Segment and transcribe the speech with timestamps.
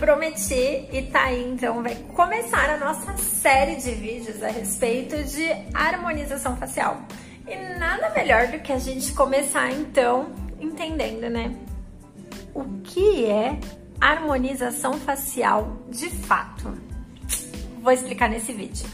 [0.00, 5.46] prometi e tá aí, então vai começar a nossa série de vídeos a respeito de
[5.74, 7.02] harmonização facial.
[7.46, 11.54] E nada melhor do que a gente começar então entendendo, né?
[12.54, 13.60] O que é
[14.00, 16.72] harmonização facial de fato?
[17.82, 18.88] Vou explicar nesse vídeo.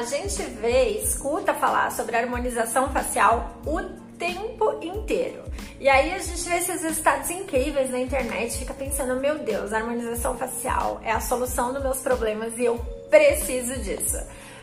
[0.00, 3.82] A gente vê, escuta falar sobre harmonização facial o
[4.18, 5.42] tempo inteiro.
[5.78, 9.76] E aí a gente vê esses resultados incríveis na internet, fica pensando, meu Deus, a
[9.76, 12.78] harmonização facial é a solução dos meus problemas e eu
[13.10, 14.16] preciso disso.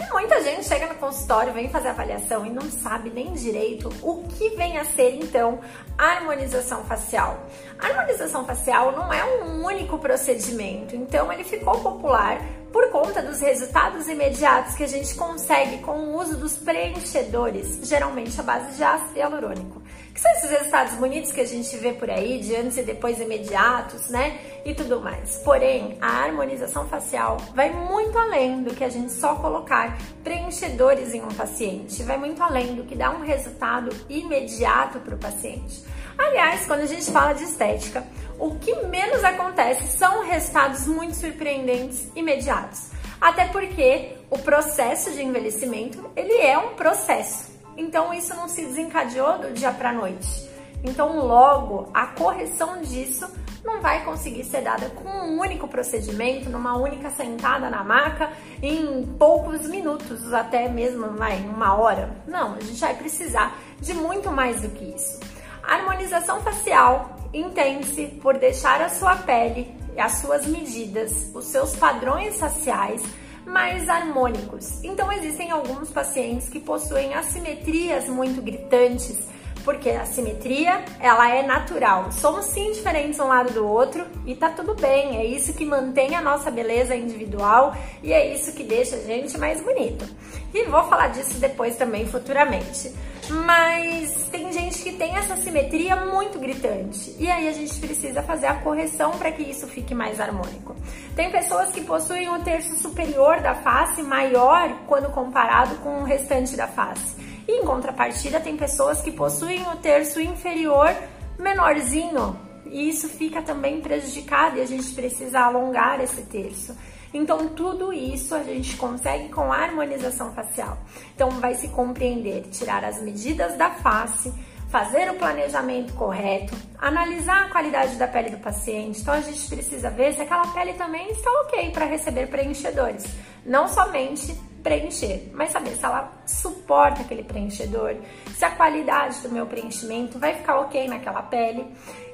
[0.00, 4.22] E muita gente chega no consultório, vem fazer avaliação e não sabe nem direito o
[4.28, 5.60] que vem a ser então
[5.98, 7.46] harmonização facial.
[7.78, 12.40] A harmonização facial não é um único procedimento, então ele ficou popular
[12.72, 18.38] por conta dos resultados imediatos que a gente consegue com o uso dos preenchedores, geralmente
[18.38, 19.82] à base de ácido hialurônico.
[20.12, 23.20] Que são esses resultados bonitos que a gente vê por aí, de antes e depois
[23.20, 24.38] imediatos, né?
[24.64, 25.40] E tudo mais.
[25.44, 31.22] Porém, a harmonização facial vai muito além do que a gente só colocar preenchedores em
[31.22, 32.02] um paciente.
[32.02, 35.84] Vai muito além do que dá um resultado imediato para o paciente.
[36.18, 38.04] Aliás, quando a gente fala de estética,
[38.38, 42.90] o que menos acontece são resultados muito surpreendentes imediatos.
[43.20, 47.50] Até porque o processo de envelhecimento, ele é um processo.
[47.76, 50.48] Então isso não se desencadeou do dia para noite.
[50.84, 53.28] Então logo a correção disso
[53.64, 58.30] não vai conseguir ser dada com um único procedimento, numa única sentada na maca,
[58.62, 62.16] em poucos minutos, até mesmo vai, uma hora.
[62.26, 65.18] Não, a gente vai precisar de muito mais do que isso.
[65.62, 72.38] A harmonização facial entende-se por deixar a sua pele, as suas medidas, os seus padrões
[72.38, 73.02] faciais
[73.44, 74.82] mais harmônicos.
[74.84, 79.16] Então existem alguns pacientes que possuem assimetrias muito gritantes,
[79.64, 82.12] porque a simetria ela é natural.
[82.12, 85.16] Somos sim diferentes um lado do outro e tá tudo bem.
[85.16, 89.36] É isso que mantém a nossa beleza individual e é isso que deixa a gente
[89.38, 90.06] mais bonito.
[90.54, 92.92] E vou falar disso depois também futuramente.
[93.30, 98.46] Mas tem gente que tem essa simetria muito gritante e aí a gente precisa fazer
[98.46, 100.74] a correção para que isso fique mais harmônico.
[101.14, 106.56] Tem pessoas que possuem o terço superior da face maior quando comparado com o restante
[106.56, 107.16] da face.
[107.46, 110.94] E em contrapartida, tem pessoas que possuem o terço inferior
[111.38, 116.76] menorzinho e isso fica também prejudicado e a gente precisa alongar esse terço.
[117.12, 120.78] Então, tudo isso a gente consegue com a harmonização facial.
[121.14, 124.32] Então, vai se compreender, tirar as medidas da face,
[124.68, 129.00] fazer o planejamento correto, analisar a qualidade da pele do paciente.
[129.00, 133.06] Então, a gente precisa ver se aquela pele também está ok para receber preenchedores.
[133.44, 137.96] Não somente preencher, mas saber se ela suporta aquele preenchedor,
[138.36, 141.66] se a qualidade do meu preenchimento vai ficar ok naquela pele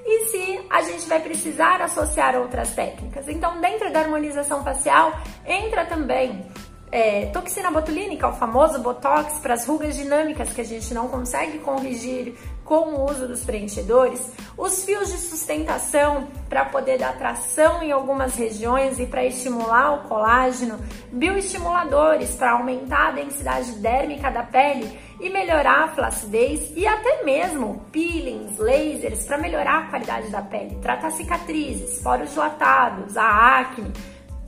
[0.06, 3.26] e se a gente vai precisar associar outras técnicas.
[3.28, 6.46] Então, dentro da harmonização facial, entra também
[6.94, 11.58] é, toxina botulínica, o famoso botox para as rugas dinâmicas que a gente não consegue
[11.58, 17.90] corrigir com o uso dos preenchedores, os fios de sustentação para poder dar tração em
[17.90, 20.78] algumas regiões e para estimular o colágeno,
[21.10, 27.84] bioestimuladores para aumentar a densidade dérmica da pele e melhorar a flacidez e até mesmo
[27.90, 33.92] peelings, lasers para melhorar a qualidade da pele, tratar cicatrizes, poros dilatados, a acne,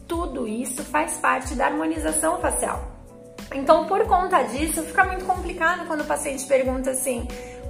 [0.06, 2.96] tudo isso faz parte da harmonização facial.
[3.54, 7.28] Então, por conta disso, fica muito complicado quando o paciente pergunta assim: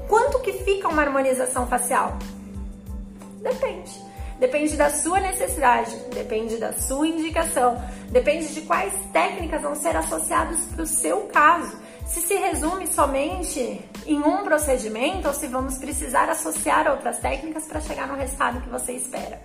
[0.08, 2.16] quanto que fica uma harmonização facial?
[3.42, 4.06] Depende.
[4.38, 10.60] Depende da sua necessidade, depende da sua indicação, depende de quais técnicas vão ser associadas
[10.66, 11.78] para o seu caso.
[12.06, 17.80] Se se resume somente em um procedimento ou se vamos precisar associar outras técnicas para
[17.80, 19.40] chegar no resultado que você espera.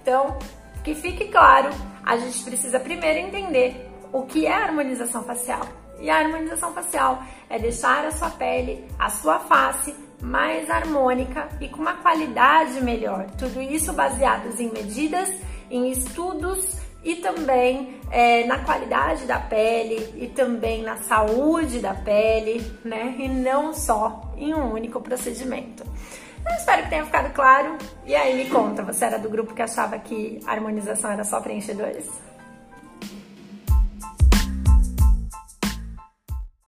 [0.00, 0.38] Então,
[0.84, 1.70] que fique claro,
[2.10, 5.64] a gente precisa primeiro entender o que é harmonização facial.
[6.00, 11.68] E a harmonização facial é deixar a sua pele, a sua face mais harmônica e
[11.68, 13.30] com uma qualidade melhor.
[13.38, 15.32] Tudo isso baseados em medidas,
[15.70, 22.60] em estudos e também é, na qualidade da pele e também na saúde da pele,
[22.84, 23.14] né?
[23.20, 25.84] E não só em um único procedimento.
[26.46, 27.76] Eu espero que tenha ficado claro.
[28.04, 31.40] E aí, me conta, você era do grupo que achava que a harmonização era só
[31.40, 32.08] preenchedores?